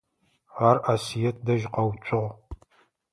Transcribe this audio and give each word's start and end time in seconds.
Ар 0.67 0.77
Асыет 0.93 1.37
дэжь 1.45 1.65
къэуцугъ. 1.73 2.29